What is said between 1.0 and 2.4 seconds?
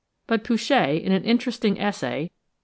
an interesting essay (2.